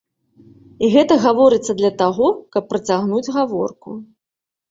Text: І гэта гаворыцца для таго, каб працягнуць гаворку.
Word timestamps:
І 0.85 0.87
гэта 0.93 1.17
гаворыцца 1.25 1.75
для 1.81 1.91
таго, 2.01 2.27
каб 2.55 2.63
працягнуць 2.71 3.33
гаворку. 3.39 3.89